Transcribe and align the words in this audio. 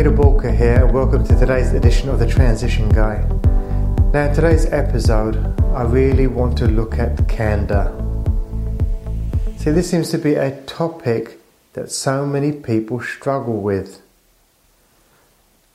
Peter 0.00 0.12
Walker 0.12 0.50
here, 0.50 0.86
and 0.86 0.94
welcome 0.94 1.26
to 1.26 1.38
today's 1.38 1.74
edition 1.74 2.08
of 2.08 2.18
The 2.18 2.26
Transition 2.26 2.88
Guy. 2.88 3.18
Now, 4.14 4.28
in 4.28 4.34
today's 4.34 4.64
episode, 4.72 5.36
I 5.74 5.82
really 5.82 6.26
want 6.26 6.56
to 6.56 6.66
look 6.66 6.98
at 6.98 7.28
candor. 7.28 7.92
See, 9.58 9.70
this 9.70 9.90
seems 9.90 10.10
to 10.12 10.16
be 10.16 10.36
a 10.36 10.58
topic 10.62 11.38
that 11.74 11.90
so 11.90 12.24
many 12.24 12.50
people 12.50 13.02
struggle 13.02 13.60
with. 13.60 14.00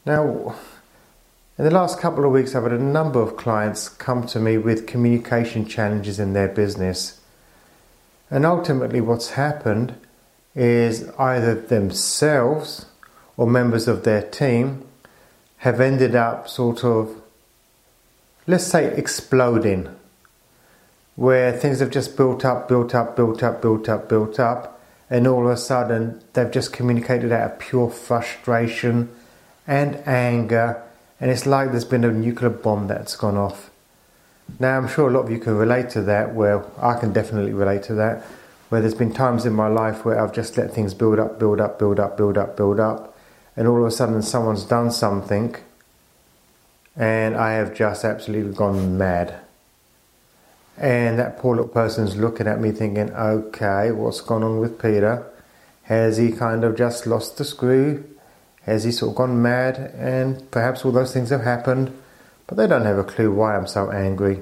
Now, 0.08 0.56
in 1.60 1.64
the 1.64 1.70
last 1.70 2.00
couple 2.00 2.26
of 2.26 2.32
weeks, 2.32 2.56
I've 2.56 2.64
had 2.64 2.72
a 2.72 2.80
number 2.80 3.22
of 3.22 3.38
clients 3.38 3.90
come 3.90 4.26
to 4.26 4.40
me 4.40 4.58
with 4.58 4.88
communication 4.88 5.68
challenges 5.68 6.20
in 6.20 6.34
their 6.34 6.48
business. 6.48 7.22
And 8.32 8.44
ultimately, 8.44 9.02
what's 9.02 9.30
happened 9.34 9.94
is 10.56 11.10
either 11.20 11.54
themselves 11.54 12.88
or 13.38 13.48
members 13.48 13.88
of 13.88 14.04
their 14.04 14.22
team 14.22 14.86
have 15.58 15.82
ended 15.82 16.16
up 16.16 16.48
sort 16.48 16.84
of, 16.84 17.22
let's 18.48 18.66
say, 18.66 18.86
exploding, 18.96 19.90
where 21.16 21.52
things 21.52 21.80
have 21.80 21.92
just 21.92 22.18
built 22.18 22.44
up, 22.46 22.68
built 22.68 22.94
up, 22.94 23.16
built 23.16 23.42
up, 23.42 23.62
built 23.62 23.90
up, 23.90 24.10
built 24.10 24.40
up, 24.40 24.82
and 25.10 25.28
all 25.28 25.46
of 25.46 25.52
a 25.52 25.58
sudden 25.58 26.22
they've 26.34 26.52
just 26.52 26.74
communicated 26.74 27.32
out 27.32 27.52
of 27.52 27.60
pure 27.60 27.90
frustration 27.90 29.10
and 29.68 29.96
anger 30.08 30.82
and 31.20 31.32
it's 31.32 31.46
like 31.46 31.72
there's 31.72 31.86
been 31.86 32.04
a 32.04 32.12
nuclear 32.12 32.50
bomb 32.50 32.88
that's 32.88 33.16
gone 33.16 33.38
off. 33.38 33.72
Now, 34.60 34.78
I'm 34.78 34.88
sure 34.88 35.10
a 35.10 35.12
lot 35.12 35.22
of 35.22 35.32
you 35.32 35.40
can 35.40 35.56
relate 35.56 35.90
to 35.92 36.02
that, 36.04 36.36
where 36.36 36.64
I 36.80 37.00
can 37.00 37.14
definitely 37.14 37.54
relate 37.54 37.84
to 37.84 37.96
that, 37.96 38.24
where 38.70 38.82
there's 38.82 38.94
been 38.94 39.14
times 39.14 39.46
in 39.46 39.54
my 39.54 39.68
life 39.68 40.06
where 40.06 40.20
I've 40.20 40.34
just 40.34 40.58
let 40.58 40.74
things 40.74 40.94
build 40.94 41.18
up, 41.18 41.40
build 41.40 41.62
up, 41.62 41.80
build 41.80 42.00
up, 42.00 42.18
build 42.18 42.38
up, 42.38 42.58
build 42.58 42.80
up, 42.80 43.15
and 43.56 43.68
all 43.68 43.82
of 43.82 43.88
a 43.88 43.92
sudden 43.92 44.22
someone's 44.22 44.64
done 44.64 44.92
something, 44.92 45.56
and 46.96 47.36
I 47.36 47.54
have 47.54 47.76
just 47.76 48.04
absolutely 48.04 48.54
gone 48.54 48.98
mad. 48.98 49.40
And 50.78 51.18
that 51.20 51.40
poor 51.40 51.56
little 51.56 51.72
person's 51.72 52.18
looking 52.18 52.48
at 52.48 52.60
me 52.60 52.72
thinking, 52.72 53.12
okay, 53.12 53.92
what's 53.92 54.22
gone 54.22 54.44
on 54.44 54.60
with 54.60 54.82
Peter? 54.82 55.26
Has 55.84 56.18
he 56.18 56.32
kind 56.32 56.64
of 56.64 56.76
just 56.76 57.08
lost 57.08 57.38
the 57.38 57.46
screw? 57.46 58.04
Has 58.64 58.84
he 58.84 58.92
sort 58.92 59.12
of 59.12 59.16
gone 59.16 59.42
mad? 59.42 59.94
And 59.96 60.50
perhaps 60.52 60.84
all 60.84 60.92
those 60.92 61.14
things 61.14 61.30
have 61.30 61.44
happened, 61.44 61.98
but 62.48 62.58
they 62.58 62.68
don't 62.68 62.86
have 62.86 62.98
a 62.98 63.04
clue 63.04 63.32
why 63.32 63.56
I'm 63.56 63.68
so 63.68 63.92
angry. 63.92 64.42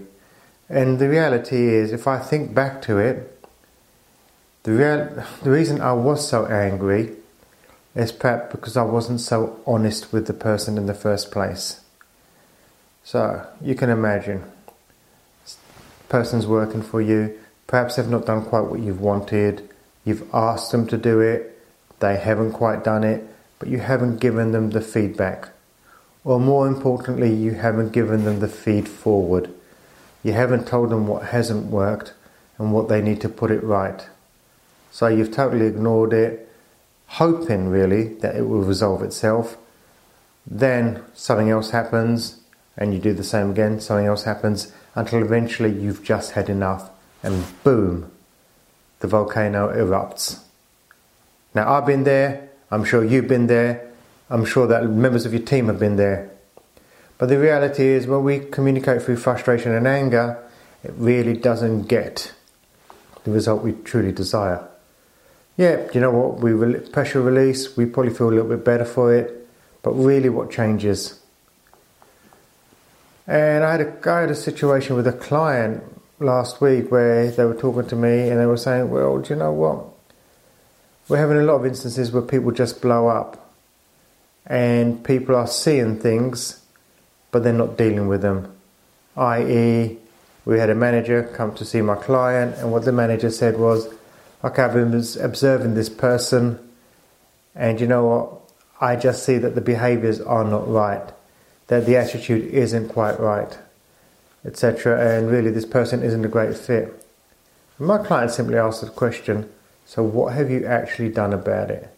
And 0.70 0.98
the 0.98 1.10
reality 1.10 1.68
is, 1.68 1.92
if 1.92 2.08
I 2.08 2.20
think 2.20 2.54
back 2.56 2.82
to 2.84 2.98
it, 2.98 3.30
the, 4.64 4.72
real, 4.72 5.26
the 5.44 5.52
reason 5.52 5.82
I 5.82 5.94
was 5.94 6.28
so 6.28 6.46
angry 6.46 7.12
is 7.96 8.12
perhaps 8.12 8.52
because 8.52 8.78
I 8.78 8.84
wasn't 8.84 9.22
so 9.22 9.60
honest 9.68 10.12
with 10.12 10.28
the 10.28 10.34
person 10.34 10.78
in 10.78 10.86
the 10.86 10.94
first 10.94 11.32
place. 11.32 11.82
So 13.04 13.46
you 13.62 13.76
can 13.76 13.90
imagine, 13.90 14.44
person's 16.10 16.48
working 16.48 16.82
for 16.82 17.02
you. 17.02 17.40
Perhaps 17.68 17.96
they've 17.96 18.08
not 18.08 18.26
done 18.26 18.46
quite 18.46 18.66
what 18.66 18.80
you've 18.80 19.02
wanted. 19.02 19.70
You've 20.06 20.28
asked 20.34 20.72
them 20.72 20.88
to 20.88 20.98
do 20.98 21.20
it. 21.20 21.60
They 22.00 22.18
haven't 22.18 22.54
quite 22.54 22.84
done 22.84 23.04
it 23.04 23.28
but 23.64 23.72
you 23.72 23.80
haven't 23.80 24.20
given 24.20 24.52
them 24.52 24.72
the 24.72 24.82
feedback. 24.82 25.48
Or 26.26 26.38
more 26.38 26.68
importantly, 26.68 27.34
you 27.34 27.54
haven't 27.54 27.94
given 27.94 28.26
them 28.26 28.42
the 28.42 28.50
feed 28.50 28.90
forward. 28.90 29.50
You 30.22 30.34
haven't 30.34 30.68
told 30.68 30.90
them 30.90 31.08
what 31.08 31.28
hasn't 31.28 31.68
worked 31.68 32.12
and 32.58 32.74
what 32.74 32.90
they 32.90 33.02
need 33.02 33.22
to 33.22 33.30
put 33.30 33.52
it 33.52 33.64
right. 33.64 34.06
So 34.92 35.08
you've 35.08 35.32
totally 35.32 35.66
ignored 35.66 36.12
it, 36.12 36.52
hoping 37.08 37.70
really 37.70 38.16
that 38.16 38.36
it 38.36 38.48
will 38.48 38.62
resolve 38.62 39.02
itself. 39.02 39.58
Then 40.46 41.04
something 41.14 41.50
else 41.50 41.72
happens, 41.72 42.42
and 42.78 42.94
you 42.94 43.00
do 43.00 43.14
the 43.14 43.24
same 43.24 43.52
again, 43.52 43.80
something 43.80 44.08
else 44.08 44.24
happens, 44.24 44.72
until 44.96 45.22
eventually 45.22 45.72
you've 45.72 46.04
just 46.04 46.32
had 46.32 46.50
enough, 46.50 46.90
and 47.22 47.46
boom, 47.64 48.12
the 49.00 49.08
volcano 49.08 49.70
erupts. 49.70 50.42
Now, 51.56 51.72
I've 51.74 51.86
been 51.86 52.04
there, 52.04 52.50
I'm 52.74 52.84
sure 52.84 53.04
you've 53.04 53.28
been 53.28 53.46
there. 53.46 53.88
I'm 54.32 54.46
sure 54.46 54.66
that 54.66 54.90
members 54.90 55.28
of 55.28 55.34
your 55.34 55.44
team 55.44 55.68
have 55.68 55.78
been 55.78 55.96
there. 55.96 56.32
But 57.20 57.30
the 57.30 57.38
reality 57.38 57.86
is, 57.86 58.08
when 58.08 58.24
we 58.24 58.40
communicate 58.40 59.04
through 59.04 59.18
frustration 59.18 59.74
and 59.74 59.86
anger, 59.86 60.44
it 60.84 60.92
really 60.98 61.38
doesn't 61.38 61.84
get 61.84 62.34
the 63.26 63.32
result 63.32 63.62
we 63.62 63.74
truly 63.74 64.12
desire. 64.12 64.68
Yeah, 65.58 65.88
you 65.94 66.02
know 66.02 66.12
what? 66.12 66.40
We 66.40 66.52
re- 66.52 66.80
pressure 66.80 67.22
release, 67.22 67.78
we 67.78 67.86
probably 67.86 68.14
feel 68.14 68.30
a 68.30 68.32
little 68.32 68.50
bit 68.50 68.66
better 68.66 68.86
for 68.86 69.16
it, 69.16 69.48
but 69.82 69.92
really, 69.92 70.30
what 70.30 70.52
changes? 70.52 71.20
And 73.28 73.64
I 73.64 73.72
had 73.72 73.82
a, 73.82 74.12
I 74.12 74.22
had 74.22 74.32
a 74.32 74.36
situation 74.36 74.96
with 74.96 75.08
a 75.08 75.14
client 75.14 75.84
last 76.20 76.60
week 76.60 76.92
where 76.92 77.32
they 77.32 77.46
were 77.46 77.56
talking 77.56 77.88
to 77.88 77.96
me 77.96 78.30
and 78.30 78.40
they 78.40 78.46
were 78.46 78.58
saying, 78.58 78.90
Well, 78.90 79.20
do 79.20 79.34
you 79.34 79.40
know 79.40 79.54
what? 79.54 79.86
We're 81.08 81.18
having 81.18 81.38
a 81.38 81.44
lot 81.44 81.56
of 81.56 81.66
instances 81.66 82.12
where 82.12 82.22
people 82.22 82.52
just 82.52 82.82
blow 82.82 83.08
up 83.08 83.54
and 84.46 85.04
people 85.04 85.36
are 85.36 85.48
seeing 85.48 86.00
things 86.00 86.64
but 87.34 87.44
they're 87.44 87.52
not 87.52 87.78
dealing 87.78 88.08
with 88.08 88.22
them. 88.22 88.56
I.e., 89.18 89.98
we 90.46 90.60
had 90.60 90.70
a 90.70 90.76
manager 90.76 91.24
come 91.24 91.54
to 91.56 91.66
see 91.66 91.82
my 91.82 91.96
client, 91.96 92.58
and 92.58 92.72
what 92.72 92.86
the 92.86 92.92
manager 92.92 93.32
said 93.32 93.58
was, 93.58 93.92
Okay, 94.44 94.62
I've 94.62 94.74
been 94.74 94.94
observing 94.94 95.76
this 95.76 95.88
person, 95.88 96.60
and 97.56 97.80
you 97.80 97.88
know 97.88 98.06
what? 98.06 98.42
I 98.82 98.98
just 98.98 99.24
see 99.24 99.38
that 99.38 99.56
the 99.56 99.62
behaviors 99.62 100.20
are 100.20 100.44
not 100.44 100.68
right, 100.68 101.14
that 101.68 101.86
the 101.86 101.96
attitude 101.96 102.54
isn't 102.54 102.90
quite 102.90 103.22
right, 103.22 103.58
etc., 104.44 105.00
and 105.00 105.32
really 105.32 105.50
this 105.50 105.66
person 105.66 106.04
isn't 106.04 106.26
a 106.26 106.28
great 106.28 106.58
fit. 106.58 107.06
And 107.78 107.88
my 107.88 108.00
client 108.00 108.32
simply 108.32 108.58
asked 108.58 108.82
the 108.82 108.90
question, 108.90 109.50
so, 109.86 110.04
what 110.04 110.34
have 110.34 110.52
you 110.52 110.66
actually 110.66 111.10
done 111.10 111.32
about 111.32 111.72
it? 111.72 111.90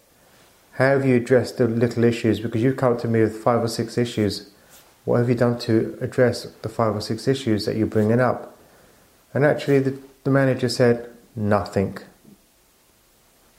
How 0.74 0.90
have 0.90 1.06
you 1.06 1.16
addressed 1.16 1.58
the 1.58 1.68
little 1.68 2.04
issues? 2.04 2.40
Because 2.40 2.62
you've 2.62 2.78
come 2.78 2.98
to 3.00 3.08
me 3.08 3.22
with 3.22 3.42
five 3.42 3.64
or 3.64 3.68
six 3.68 3.98
issues. 3.98 4.52
What 5.06 5.18
have 5.18 5.30
you 5.30 5.36
done 5.36 5.58
to 5.60 5.98
address 6.02 6.46
the 6.62 6.70
five 6.70 6.96
or 6.96 7.02
six 7.02 7.28
issues 7.28 7.66
that 7.66 7.76
you're 7.76 7.88
bringing 7.88 8.20
up? 8.20 8.56
And 9.34 9.46
actually, 9.46 9.80
the, 9.80 9.98
the 10.24 10.30
manager 10.32 10.70
said 10.70 11.10
nothing. 11.36 11.98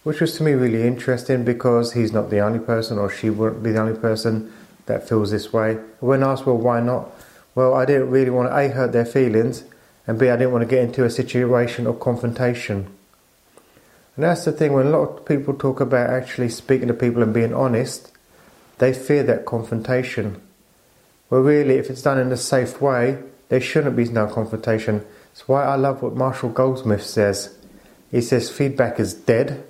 Which 0.06 0.20
was 0.20 0.36
to 0.36 0.44
me 0.44 0.52
really 0.52 0.86
interesting 0.86 1.42
because 1.42 1.94
he's 1.94 2.12
not 2.12 2.30
the 2.30 2.38
only 2.38 2.60
person, 2.60 2.96
or 2.96 3.10
she 3.10 3.28
wouldn't 3.28 3.64
be 3.64 3.72
the 3.72 3.80
only 3.80 3.98
person 3.98 4.52
that 4.86 5.08
feels 5.08 5.32
this 5.32 5.52
way. 5.52 5.78
When 5.98 6.22
asked, 6.22 6.46
well, 6.46 6.56
why 6.56 6.78
not? 6.78 7.10
Well, 7.56 7.74
I 7.74 7.86
didn't 7.86 8.10
really 8.10 8.30
want 8.30 8.48
to 8.48 8.56
A, 8.56 8.68
hurt 8.68 8.92
their 8.92 9.04
feelings, 9.04 9.64
and 10.06 10.16
B, 10.16 10.30
I 10.30 10.36
didn't 10.36 10.52
want 10.52 10.62
to 10.62 10.70
get 10.70 10.84
into 10.84 11.04
a 11.04 11.10
situation 11.10 11.88
of 11.88 11.98
confrontation. 11.98 12.86
And 14.14 14.24
that's 14.24 14.44
the 14.44 14.52
thing, 14.52 14.74
when 14.74 14.86
a 14.86 14.90
lot 14.90 15.08
of 15.08 15.26
people 15.26 15.54
talk 15.54 15.80
about 15.80 16.08
actually 16.08 16.50
speaking 16.50 16.86
to 16.86 16.94
people 16.94 17.20
and 17.20 17.34
being 17.34 17.52
honest, 17.52 18.12
they 18.78 18.92
fear 18.94 19.24
that 19.24 19.44
confrontation. 19.44 20.40
Well, 21.30 21.40
really, 21.40 21.78
if 21.78 21.90
it's 21.90 22.02
done 22.02 22.20
in 22.20 22.30
a 22.30 22.36
safe 22.36 22.80
way, 22.80 23.18
there 23.48 23.60
shouldn't 23.60 23.96
be 23.96 24.04
no 24.04 24.28
confrontation. 24.28 25.04
That's 25.32 25.48
why 25.48 25.64
I 25.64 25.74
love 25.74 26.00
what 26.00 26.14
Marshall 26.14 26.50
Goldsmith 26.50 27.04
says. 27.04 27.58
He 28.12 28.20
says 28.20 28.48
feedback 28.50 29.00
is 29.00 29.12
dead, 29.12 29.64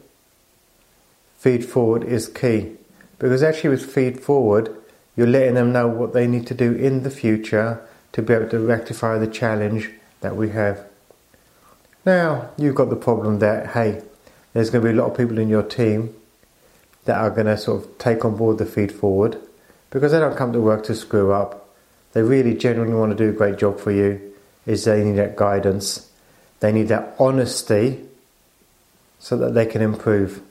feed 1.47 1.65
forward 1.65 2.03
is 2.03 2.27
key. 2.27 2.73
Because 3.21 3.41
actually, 3.41 3.71
with 3.71 3.95
feed 3.95 4.21
forward, 4.21 4.75
you're 5.15 5.29
letting 5.29 5.55
them 5.55 5.73
know 5.73 5.87
what 5.87 6.13
they 6.13 6.27
need 6.27 6.45
to 6.49 6.55
do 6.55 6.73
in 6.73 7.05
the 7.05 7.11
future 7.11 7.87
to 8.11 8.21
be 8.21 8.35
able 8.35 8.49
to 8.49 8.59
rectify 8.59 9.17
the 9.17 9.29
challenge 9.29 9.93
that 10.23 10.35
we 10.35 10.49
have. 10.49 10.85
Now, 12.05 12.51
you've 12.59 12.75
got 12.75 12.91
the 12.91 12.97
problem 12.97 13.39
that, 13.39 13.69
hey, 13.69 14.03
there's 14.55 14.71
going 14.71 14.83
to 14.85 14.91
be 14.91 14.99
a 14.99 15.01
lot 15.01 15.13
of 15.13 15.17
people 15.17 15.39
in 15.39 15.49
your 15.49 15.63
team 15.63 16.17
that 17.05 17.17
are 17.17 17.31
going 17.31 17.47
to 17.47 17.57
sort 17.57 17.85
of 17.85 17.97
take 17.99 18.25
on 18.25 18.37
board 18.37 18.59
the 18.59 18.67
feed 18.67 18.91
forward 18.91 19.39
because 19.91 20.11
they 20.11 20.19
don't 20.19 20.37
come 20.37 20.53
to 20.53 20.61
work 20.61 20.83
to 20.87 20.97
screw 20.97 21.31
up. 21.31 21.69
They 22.13 22.23
really 22.23 22.57
genuinely 22.57 22.97
want 22.97 23.17
to 23.17 23.25
do 23.25 23.31
a 23.31 23.33
great 23.33 23.57
job 23.57 23.79
for 23.79 23.93
you. 23.93 24.35
Is 24.67 24.83
they 24.83 25.05
need 25.05 25.19
that 25.19 25.37
guidance, 25.37 26.11
they 26.59 26.73
need 26.73 26.89
that 26.89 27.15
honesty, 27.21 28.05
so 29.21 29.37
that 29.37 29.55
they 29.55 29.65
can 29.65 29.81
improve, 29.81 30.43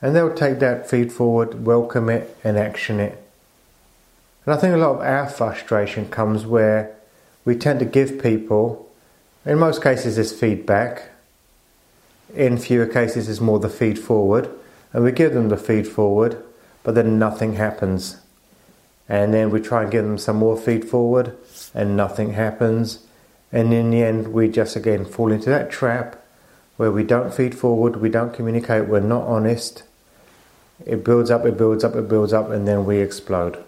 and 0.00 0.14
they'll 0.14 0.34
take 0.34 0.58
that 0.60 0.88
feed 0.88 1.12
forward, 1.12 1.66
welcome 1.66 2.08
it, 2.08 2.36
and 2.44 2.56
action 2.56 3.00
it. 3.00 3.22
And 4.44 4.54
I 4.54 4.58
think 4.58 4.74
a 4.74 4.78
lot 4.78 4.96
of 4.96 5.00
our 5.00 5.28
frustration 5.28 6.08
comes 6.08 6.46
where 6.46 6.94
we 7.44 7.56
tend 7.56 7.80
to 7.80 7.84
give 7.84 8.22
people, 8.22 8.90
in 9.44 9.58
most 9.58 9.82
cases, 9.82 10.16
this 10.16 10.38
feedback 10.38 11.10
in 12.34 12.58
fewer 12.58 12.86
cases, 12.86 13.28
it's 13.28 13.40
more 13.40 13.58
the 13.58 13.68
feed 13.68 13.98
forward, 13.98 14.50
and 14.92 15.04
we 15.04 15.12
give 15.12 15.32
them 15.32 15.48
the 15.48 15.56
feed 15.56 15.86
forward, 15.86 16.42
but 16.82 16.94
then 16.94 17.18
nothing 17.18 17.54
happens. 17.54 18.18
And 19.08 19.32
then 19.32 19.50
we 19.50 19.60
try 19.60 19.82
and 19.82 19.90
give 19.90 20.04
them 20.04 20.18
some 20.18 20.36
more 20.36 20.56
feed 20.56 20.84
forward, 20.84 21.36
and 21.74 21.96
nothing 21.96 22.34
happens. 22.34 23.06
And 23.50 23.72
in 23.72 23.90
the 23.90 24.02
end, 24.02 24.28
we 24.28 24.48
just 24.48 24.76
again 24.76 25.06
fall 25.06 25.32
into 25.32 25.48
that 25.48 25.70
trap 25.70 26.22
where 26.76 26.92
we 26.92 27.02
don't 27.02 27.32
feed 27.32 27.54
forward, 27.56 27.96
we 27.96 28.10
don't 28.10 28.34
communicate, 28.34 28.88
we're 28.88 29.00
not 29.00 29.22
honest, 29.22 29.82
It 30.86 31.04
builds 31.04 31.30
up, 31.30 31.44
it 31.44 31.56
builds 31.56 31.84
up, 31.84 31.94
it 31.96 32.08
builds 32.08 32.32
up, 32.32 32.50
and 32.50 32.66
then 32.66 32.84
we 32.84 32.98
explode. 32.98 33.62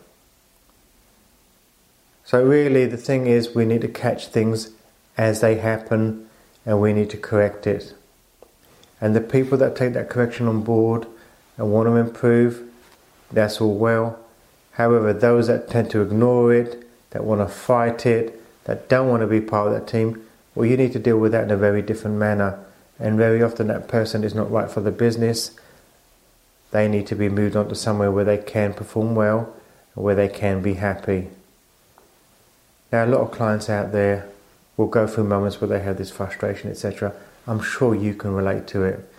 So, 2.25 2.45
really, 2.45 2.87
the 2.87 2.97
thing 2.97 3.27
is, 3.27 3.55
we 3.55 3.65
need 3.65 3.81
to 3.81 3.89
catch 3.89 4.29
things 4.29 4.71
as 5.17 5.41
they 5.41 5.57
happen 5.57 6.29
and 6.65 6.81
we 6.81 6.93
need 6.93 7.11
to 7.11 7.17
correct 7.17 7.67
it. 7.67 7.93
And 9.01 9.17
the 9.17 9.21
people 9.21 9.59
that 9.59 9.75
take 9.75 9.95
that 9.95 10.11
correction 10.11 10.47
on 10.47 10.63
board 10.63 11.07
and 11.57 11.73
want 11.73 11.89
to 11.89 11.97
improve, 11.97 12.71
that's 13.33 13.61
all 13.61 13.77
well. 13.77 14.19
However, 14.73 15.13
those 15.13 15.49
that 15.49 15.69
tend 15.69 15.91
to 15.91 16.03
ignore 16.03 16.55
it, 16.55 16.87
that 17.11 17.25
want 17.25 17.41
to 17.41 17.49
fight 17.49 18.07
it, 18.07 18.41
that 18.65 18.89
don't 18.89 19.09
want 19.09 19.23
to 19.23 19.27
be 19.27 19.41
part 19.41 19.69
of 19.69 19.73
that 19.75 19.89
team, 19.89 20.25
well, 20.55 20.67
you 20.67 20.77
need 20.77 20.93
to 20.93 20.99
deal 20.99 21.19
with 21.19 21.33
that 21.33 21.45
in 21.45 21.51
a 21.51 21.57
very 21.57 21.83
different 21.83 22.17
manner. 22.17 22.65
And 22.99 23.17
very 23.17 23.43
often, 23.43 23.69
that 23.69 23.89
person 23.89 24.25
is 24.25 24.35
not 24.35 24.51
right 24.51 24.71
for 24.71 24.81
the 24.81 24.91
business. 24.91 25.53
They 26.71 26.89
need 26.89 27.07
to 27.09 27.17
be 27.17 27.29
moved 27.29 27.57
on 27.57 27.69
to 27.69 27.75
somewhere 27.75 28.11
where 28.11 28.25
they 28.25 28.39
can 28.39 28.75
perform 28.75 29.15
well, 29.15 29.55
where 29.95 30.15
they 30.15 30.29
can 30.29 30.63
be 30.63 30.75
happy. 30.75 31.29
Now, 32.93 33.05
a 33.05 33.07
lot 33.07 33.21
of 33.21 33.31
clients 33.33 33.69
out 33.69 33.93
there 33.93 34.29
will 34.77 34.87
go 34.87 35.07
through 35.07 35.25
moments 35.25 35.61
where 35.61 35.69
they 35.69 35.81
have 35.81 35.99
this 35.99 36.11
frustration, 36.11 36.71
etc. 36.71 37.13
I'm 37.47 37.61
sure 37.61 37.95
you 37.95 38.15
can 38.15 38.35
relate 38.35 38.67
to 38.69 38.85
it. 38.85 39.13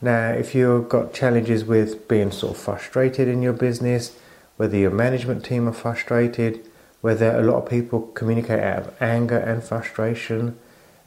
Now, 0.00 0.30
if 0.30 0.54
you've 0.54 0.88
got 0.88 1.14
challenges 1.14 1.64
with 1.64 2.08
being 2.08 2.32
sort 2.32 2.56
of 2.56 2.62
frustrated 2.62 3.28
in 3.28 3.42
your 3.42 3.52
business, 3.52 4.16
whether 4.56 4.76
your 4.76 4.90
management 4.90 5.44
team 5.44 5.68
are 5.68 5.72
frustrated, 5.72 6.64
whether 7.00 7.36
a 7.36 7.42
lot 7.42 7.62
of 7.62 7.70
people 7.70 8.02
communicate 8.14 8.60
out 8.60 8.78
of 8.78 9.02
anger 9.02 9.38
and 9.38 9.62
frustration, 9.62 10.58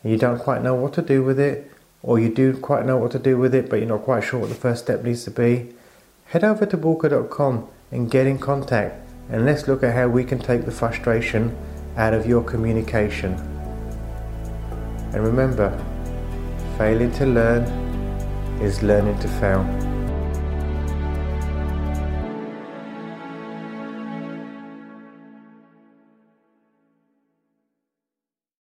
and 0.04 0.12
you 0.12 0.18
don't 0.18 0.40
quite 0.40 0.62
know 0.62 0.76
what 0.76 0.94
to 0.94 1.02
do 1.02 1.24
with 1.24 1.40
it, 1.40 1.72
or 2.04 2.20
you 2.20 2.34
do 2.34 2.56
quite 2.56 2.86
know 2.86 2.98
what 2.98 3.12
to 3.12 3.20
do 3.20 3.38
with 3.38 3.54
it, 3.56 3.70
but 3.70 3.78
you're 3.80 3.90
not 3.90 4.04
quite 4.04 4.24
sure 4.24 4.40
what 4.40 4.50
the 4.50 4.56
first 4.56 4.84
step 4.84 5.04
needs 5.04 5.24
to 5.26 5.32
be, 5.32 5.74
head 6.26 6.44
over 6.44 6.66
to 6.66 6.78
Bulka.com 6.78 7.68
and 7.92 8.10
get 8.10 8.28
in 8.28 8.38
contact, 8.38 8.96
and 9.30 9.46
let's 9.46 9.68
look 9.68 9.84
at 9.84 9.94
how 9.94 10.08
we 10.08 10.24
can 10.24 10.40
take 10.40 10.66
the 10.66 10.72
frustration 10.72 11.56
out 11.98 12.14
of 12.14 12.26
your 12.26 12.44
communication. 12.44 13.34
And 15.14 15.24
remember, 15.24 15.72
failing 16.78 17.12
to 17.14 17.26
learn 17.26 17.64
is 18.62 18.84
learning 18.84 19.20
to 19.20 19.28
fail. 19.28 19.95